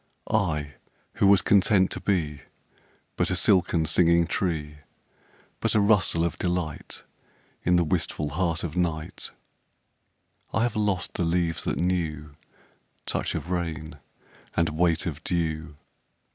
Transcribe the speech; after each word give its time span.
I 0.31 0.73
who 1.17 1.27
was 1.27 1.43
content 1.43 1.91
to 1.91 1.99
be 1.99 2.41
But 3.17 3.29
a 3.29 3.35
silken 3.35 3.85
singing 3.85 4.25
tree, 4.25 4.77
But 5.59 5.75
a 5.75 5.79
rustle 5.79 6.25
of 6.25 6.39
delight 6.39 7.03
In 7.61 7.75
the 7.75 7.83
wistful 7.83 8.29
heart 8.29 8.63
of 8.63 8.75
night 8.75 9.29
I 10.55 10.63
have 10.63 10.75
lost 10.75 11.13
the 11.13 11.23
leaves 11.23 11.65
that 11.65 11.77
knew 11.77 12.35
Touch 13.05 13.35
of 13.35 13.51
rain 13.51 13.99
and 14.57 14.69
weight 14.69 15.05
of 15.05 15.23
dew. 15.23 15.77